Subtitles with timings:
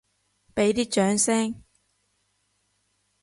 [0.55, 1.61] 畀啲掌聲！